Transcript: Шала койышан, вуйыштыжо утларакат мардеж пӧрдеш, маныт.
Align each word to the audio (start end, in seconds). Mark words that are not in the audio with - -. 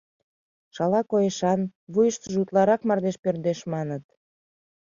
Шала 0.75 1.01
койышан, 1.11 1.61
вуйыштыжо 1.93 2.37
утларакат 2.43 2.81
мардеж 2.87 3.15
пӧрдеш, 3.23 3.59
маныт. 3.73 4.03